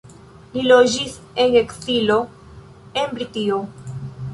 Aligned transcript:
Li 0.55 0.63
loĝis 0.71 1.13
en 1.45 1.59
ekzilo 1.61 2.19
en 3.03 3.17
Britio. 3.21 3.63